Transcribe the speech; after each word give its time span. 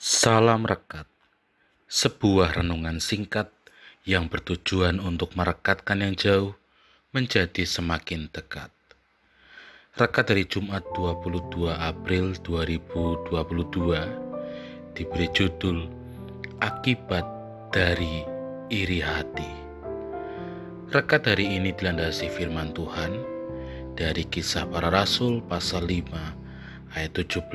Salam 0.00 0.64
Rekat, 0.64 1.04
sebuah 1.84 2.56
renungan 2.56 3.04
singkat 3.04 3.52
yang 4.08 4.32
bertujuan 4.32 4.96
untuk 4.96 5.36
merekatkan 5.36 6.00
yang 6.00 6.16
jauh 6.16 6.56
menjadi 7.12 7.68
semakin 7.68 8.32
dekat. 8.32 8.72
Rekat 10.00 10.32
dari 10.32 10.48
Jumat 10.48 10.88
22 10.96 11.68
April 11.68 12.32
2022 12.32 14.96
diberi 14.96 15.28
judul 15.36 15.84
Akibat 16.64 17.28
dari 17.68 18.24
Iri 18.72 19.04
Hati. 19.04 19.52
Rekat 20.96 21.28
hari 21.28 21.60
ini 21.60 21.76
dilandasi 21.76 22.32
firman 22.32 22.72
Tuhan 22.72 23.20
dari 24.00 24.24
kisah 24.24 24.64
para 24.64 24.88
rasul 24.88 25.44
pasal 25.44 25.84
5 25.84 26.96
ayat 26.96 27.12
17 27.12 27.52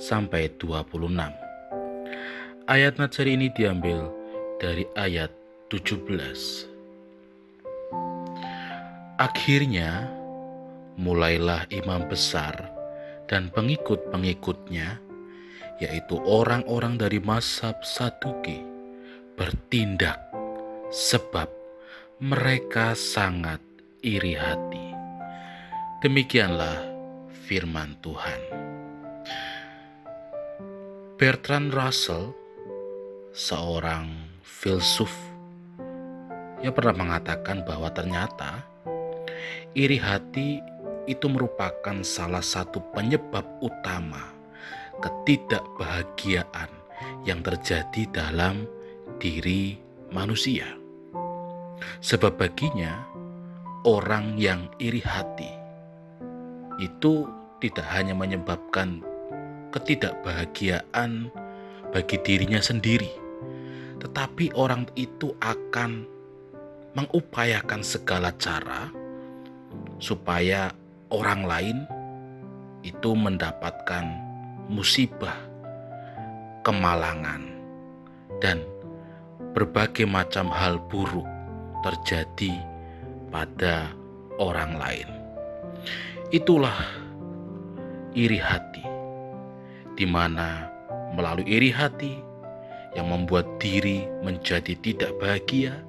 sampai 0.00 0.48
26. 0.56 1.47
Ayat 2.68 3.00
Natsari 3.00 3.32
ini 3.32 3.48
diambil 3.48 4.12
dari 4.60 4.84
ayat 4.92 5.32
17. 5.72 6.04
Akhirnya, 9.16 10.04
mulailah 11.00 11.64
imam 11.72 12.04
besar 12.12 12.68
dan 13.24 13.48
pengikut-pengikutnya, 13.56 15.00
yaitu 15.80 16.20
orang-orang 16.20 17.00
dari 17.00 17.16
Masab 17.24 17.80
Saduki, 17.88 18.60
bertindak 19.32 20.20
sebab 20.92 21.48
mereka 22.20 22.92
sangat 22.92 23.64
iri 24.04 24.36
hati. 24.36 24.92
Demikianlah 26.04 26.84
firman 27.48 27.96
Tuhan. 28.04 28.40
Bertrand 31.16 31.72
Russell 31.72 32.37
seorang 33.32 34.08
filsuf 34.42 35.12
yang 36.64 36.74
pernah 36.74 36.96
mengatakan 36.96 37.62
bahwa 37.62 37.86
ternyata 37.92 38.66
iri 39.76 40.00
hati 40.00 40.58
itu 41.08 41.26
merupakan 41.30 42.02
salah 42.04 42.42
satu 42.42 42.82
penyebab 42.92 43.46
utama 43.62 44.34
ketidakbahagiaan 44.98 46.68
yang 47.22 47.40
terjadi 47.40 48.02
dalam 48.10 48.66
diri 49.22 49.78
manusia. 50.10 50.66
Sebab 52.02 52.36
baginya 52.36 53.06
orang 53.86 54.34
yang 54.36 54.66
iri 54.82 55.00
hati 55.00 55.48
itu 56.82 57.30
tidak 57.62 57.86
hanya 57.94 58.14
menyebabkan 58.14 59.02
ketidakbahagiaan 59.70 61.30
bagi 61.94 62.16
dirinya 62.20 62.60
sendiri, 62.60 63.08
tetapi 63.98 64.54
orang 64.54 64.86
itu 64.94 65.34
akan 65.42 66.06
mengupayakan 66.94 67.82
segala 67.82 68.34
cara 68.38 68.90
supaya 69.98 70.70
orang 71.10 71.42
lain 71.46 71.78
itu 72.86 73.10
mendapatkan 73.12 74.06
musibah, 74.70 75.34
kemalangan, 76.62 77.42
dan 78.38 78.62
berbagai 79.52 80.06
macam 80.06 80.46
hal 80.48 80.78
buruk 80.86 81.26
terjadi 81.82 82.54
pada 83.34 83.90
orang 84.38 84.78
lain. 84.78 85.08
Itulah 86.30 86.76
iri 88.14 88.38
hati, 88.38 88.84
di 89.98 90.06
mana 90.06 90.70
melalui 91.16 91.48
iri 91.48 91.72
hati 91.72 92.27
yang 92.96 93.12
membuat 93.12 93.44
diri 93.60 94.06
menjadi 94.24 94.72
tidak 94.80 95.12
bahagia, 95.20 95.84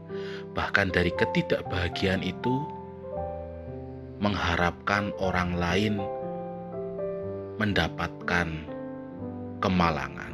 bahkan 0.51 0.91
dari 0.91 1.13
ketidakbahagiaan 1.15 2.23
itu 2.25 2.65
mengharapkan 4.19 5.15
orang 5.19 5.55
lain 5.55 5.95
mendapatkan 7.59 8.47
kemalangan. 9.63 10.33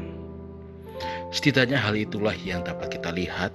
Setidaknya 1.30 1.78
hal 1.82 1.94
itulah 1.94 2.34
yang 2.34 2.66
dapat 2.66 2.98
kita 2.98 3.14
lihat 3.14 3.52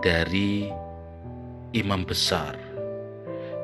dari 0.00 0.68
imam 1.74 2.06
besar 2.06 2.54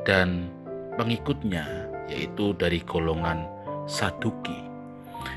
dan 0.05 0.51
pengikutnya 0.99 1.65
yaitu 2.11 2.57
dari 2.59 2.83
golongan 2.83 3.47
Saduki 3.87 4.71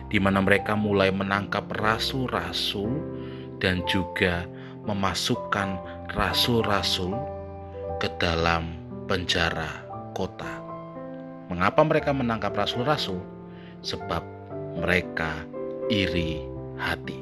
di 0.10 0.18
mana 0.22 0.42
mereka 0.42 0.74
mulai 0.74 1.10
menangkap 1.10 1.70
rasul-rasul 1.78 2.92
dan 3.64 3.80
juga 3.88 4.44
memasukkan 4.84 5.80
rasul-rasul 6.12 7.16
ke 8.04 8.12
dalam 8.20 8.76
penjara 9.08 9.88
kota. 10.12 10.60
Mengapa 11.48 11.80
mereka 11.88 12.12
menangkap 12.12 12.52
rasul-rasul? 12.52 13.24
Sebab 13.80 14.20
mereka 14.84 15.48
iri 15.88 16.44
hati. 16.76 17.16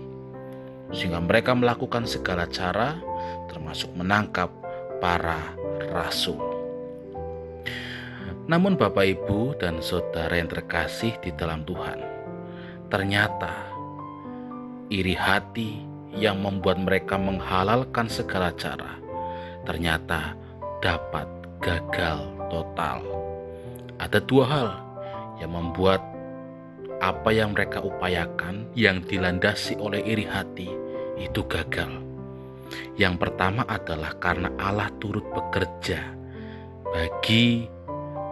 Sehingga 0.90 1.22
mereka 1.22 1.53
melakukan 1.53 2.09
segala 2.09 2.50
cara 2.50 2.97
termasuk 3.46 3.94
menangkap 3.94 4.50
para 4.97 5.38
rasul. 5.94 6.41
Namun 8.50 8.74
Bapak 8.74 9.06
Ibu 9.06 9.62
dan 9.62 9.80
Saudara 9.85 10.34
yang 10.34 10.50
terkasih 10.50 11.13
di 11.22 11.30
dalam 11.38 11.62
Tuhan, 11.63 12.12
Ternyata 12.91 13.72
iri 14.91 15.16
hati 15.16 15.91
yang 16.16 16.44
membuat 16.44 16.82
mereka 16.82 17.16
menghalalkan 17.16 18.12
segala 18.12 18.52
cara 18.56 19.00
ternyata 19.64 20.36
dapat 20.82 21.28
gagal 21.62 22.26
total. 22.50 23.06
Ada 24.02 24.20
dua 24.26 24.46
hal 24.50 24.70
yang 25.38 25.54
membuat 25.54 26.02
apa 27.02 27.30
yang 27.34 27.54
mereka 27.54 27.82
upayakan 27.82 28.66
yang 28.74 29.02
dilandasi 29.06 29.78
oleh 29.78 30.02
iri 30.02 30.26
hati 30.26 30.70
itu 31.22 31.42
gagal. 31.46 32.02
Yang 32.98 33.16
pertama 33.28 33.62
adalah 33.70 34.18
karena 34.18 34.50
Allah 34.58 34.90
turut 34.98 35.26
bekerja 35.32 36.02
bagi 36.92 37.70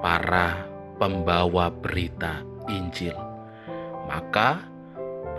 para 0.02 0.68
pembawa 1.00 1.72
berita 1.72 2.44
Injil 2.68 3.30
maka 4.10 4.66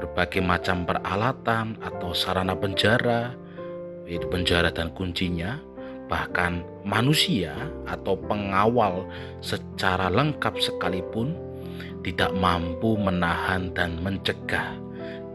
berbagai 0.01 0.41
macam 0.41 0.89
peralatan 0.89 1.77
atau 1.85 2.17
sarana 2.17 2.57
penjara, 2.57 3.37
yaitu 4.09 4.25
penjara 4.33 4.73
dan 4.73 4.89
kuncinya, 4.97 5.61
bahkan 6.09 6.65
manusia 6.89 7.53
atau 7.85 8.17
pengawal 8.17 9.05
secara 9.45 10.09
lengkap 10.09 10.57
sekalipun 10.57 11.37
tidak 12.01 12.33
mampu 12.33 12.97
menahan 12.97 13.69
dan 13.77 14.01
mencegah 14.01 14.81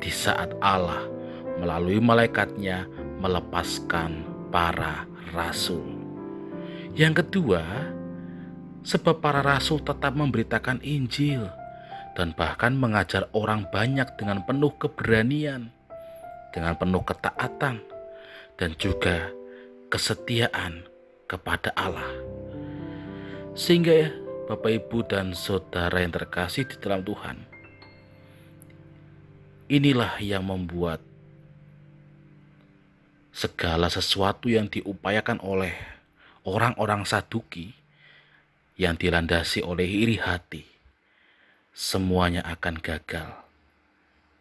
di 0.01 0.09
saat 0.09 0.49
Allah 0.65 1.05
melalui 1.61 2.01
malaikatnya 2.01 2.89
melepaskan 3.21 4.25
para 4.49 5.05
rasul. 5.29 5.85
Yang 6.97 7.21
kedua, 7.21 7.61
sebab 8.81 9.21
para 9.21 9.45
rasul 9.45 9.77
tetap 9.77 10.17
memberitakan 10.17 10.81
Injil 10.81 11.45
dan 12.15 12.31
bahkan 12.31 12.71
mengajar 12.71 13.27
orang 13.35 13.67
banyak 13.67 14.07
dengan 14.15 14.41
penuh 14.47 14.71
keberanian, 14.79 15.69
dengan 16.55 16.73
penuh 16.79 17.03
ketaatan, 17.03 17.83
dan 18.55 18.71
juga 18.79 19.35
kesetiaan 19.91 20.87
kepada 21.27 21.75
Allah. 21.75 22.07
Sehingga 23.51 23.91
ya, 23.91 24.09
Bapak 24.47 24.71
Ibu 24.71 24.97
dan 25.11 25.35
Saudara 25.35 25.99
yang 25.99 26.15
terkasih 26.15 26.63
di 26.63 26.79
dalam 26.79 27.03
Tuhan, 27.03 27.43
inilah 29.67 30.15
yang 30.23 30.47
membuat 30.47 31.03
segala 33.35 33.91
sesuatu 33.91 34.47
yang 34.47 34.71
diupayakan 34.71 35.43
oleh 35.43 35.75
orang-orang 36.47 37.03
saduki 37.03 37.75
yang 38.79 38.95
dilandasi 38.95 39.59
oleh 39.59 39.83
iri 39.83 40.15
hati 40.15 40.74
semuanya 41.75 42.39
akan 42.47 42.79
gagal. 42.79 43.35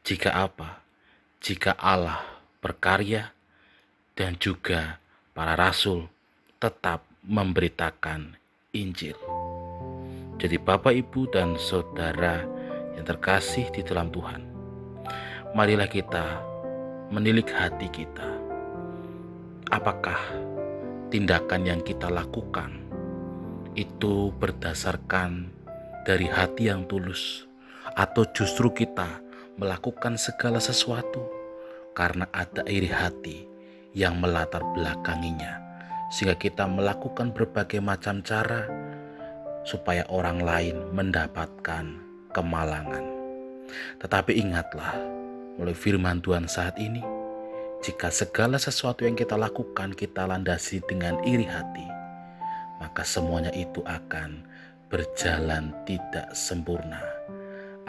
Jika 0.07 0.31
apa? 0.39 0.87
Jika 1.43 1.75
Allah 1.75 2.23
berkarya 2.63 3.35
dan 4.15 4.39
juga 4.39 5.03
para 5.35 5.59
rasul 5.59 6.07
tetap 6.63 7.03
memberitakan 7.27 8.39
Injil. 8.71 9.19
Jadi 10.39 10.63
Bapak, 10.63 10.95
Ibu, 10.95 11.27
dan 11.35 11.59
Saudara 11.59 12.47
yang 12.95 13.03
terkasih 13.03 13.67
di 13.75 13.83
dalam 13.83 14.15
Tuhan, 14.15 14.47
marilah 15.59 15.91
kita 15.91 16.39
menilik 17.11 17.51
hati 17.51 17.91
kita. 17.91 18.31
Apakah 19.75 20.23
tindakan 21.11 21.67
yang 21.67 21.81
kita 21.83 22.07
lakukan 22.07 22.79
itu 23.75 24.31
berdasarkan 24.39 25.64
dari 26.05 26.29
hati 26.29 26.69
yang 26.69 26.85
tulus, 26.85 27.49
atau 27.97 28.29
justru 28.37 28.69
kita 28.69 29.25
melakukan 29.57 30.21
segala 30.21 30.61
sesuatu 30.61 31.25
karena 31.97 32.29
ada 32.31 32.61
iri 32.69 32.93
hati 32.93 33.49
yang 33.97 34.21
melatar 34.21 34.61
belakanginya, 34.77 35.59
sehingga 36.13 36.37
kita 36.37 36.69
melakukan 36.69 37.33
berbagai 37.33 37.81
macam 37.81 38.21
cara 38.21 38.69
supaya 39.65 40.05
orang 40.13 40.45
lain 40.45 40.77
mendapatkan 40.93 41.97
kemalangan. 42.37 43.05
Tetapi 44.05 44.37
ingatlah, 44.37 44.93
melalui 45.57 45.73
firman 45.73 46.21
Tuhan 46.21 46.45
saat 46.45 46.77
ini, 46.77 47.01
jika 47.81 48.13
segala 48.13 48.61
sesuatu 48.61 49.09
yang 49.09 49.17
kita 49.17 49.41
lakukan 49.41 49.97
kita 49.97 50.29
landasi 50.29 50.85
dengan 50.85 51.17
iri 51.25 51.49
hati, 51.49 51.89
maka 52.77 53.07
semuanya 53.07 53.55
itu 53.57 53.81
akan 53.89 54.45
berjalan 54.95 55.75
tidak 55.83 56.31
sempurna, 56.31 57.03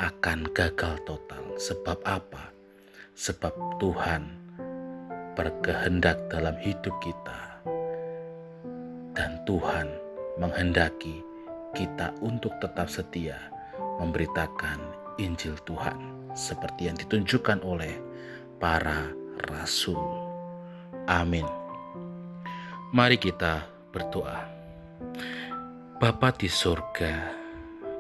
akan 0.02 0.50
gagal 0.57 0.98
total. 1.06 1.54
Sebab 1.54 2.02
apa? 2.02 2.50
Sebab 3.13 3.54
Tuhan 3.78 4.25
berkehendak 5.38 6.18
dalam 6.34 6.57
hidup 6.57 6.98
kita, 7.06 7.62
dan 9.13 9.38
Tuhan 9.46 9.86
menghendaki 10.42 11.22
kita 11.78 12.10
untuk 12.25 12.57
tetap 12.57 12.90
setia 12.90 13.38
memberitakan 14.02 14.81
Injil 15.22 15.54
Tuhan 15.62 16.25
seperti 16.34 16.90
yang 16.90 16.98
ditunjukkan 16.98 17.62
oleh 17.62 18.02
para 18.57 19.13
rasul. 19.54 20.02
Amin. 21.06 21.46
Mari 22.98 23.22
kita 23.22 23.62
berdoa. 23.94 24.42
Bapa 25.95 26.27
di 26.36 26.51
surga, 26.51 27.31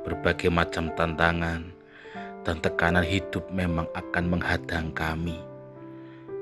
berbagai 0.03 0.51
macam 0.51 0.91
tantangan 0.99 1.63
dan 2.43 2.59
tekanan 2.59 3.07
hidup 3.07 3.47
memang 3.55 3.87
akan 3.95 4.35
menghadang 4.35 4.91
kami 4.91 5.39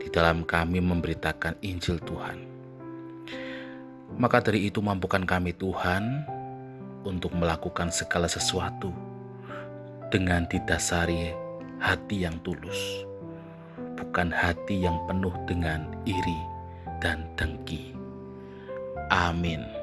di 0.02 0.10
dalam 0.10 0.42
kami 0.50 0.82
memberitakan 0.82 1.54
Injil 1.62 2.02
Tuhan. 2.02 2.42
Maka 4.18 4.42
dari 4.42 4.66
itu 4.66 4.82
mampukan 4.82 5.22
kami 5.30 5.54
Tuhan 5.54 6.26
untuk 7.06 7.38
melakukan 7.38 7.94
segala 7.94 8.26
sesuatu 8.26 8.90
dengan 10.10 10.50
didasari 10.50 11.38
hati 11.78 12.26
yang 12.26 12.42
tulus, 12.42 13.06
bukan 13.94 14.34
hati 14.34 14.90
yang 14.90 14.98
penuh 15.06 15.38
dengan 15.46 15.86
iri 16.10 16.42
dan 16.98 17.30
dengki. 17.38 17.94
Amin. 19.14 19.83